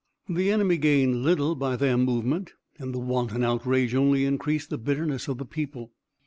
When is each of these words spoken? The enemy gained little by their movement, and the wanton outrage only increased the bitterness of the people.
The 0.27 0.49
enemy 0.49 0.77
gained 0.77 1.17
little 1.23 1.53
by 1.53 1.75
their 1.75 1.95
movement, 1.95 2.53
and 2.79 2.91
the 2.91 2.97
wanton 2.97 3.43
outrage 3.43 3.93
only 3.93 4.25
increased 4.25 4.71
the 4.71 4.79
bitterness 4.79 5.27
of 5.27 5.37
the 5.37 5.45
people. 5.45 5.91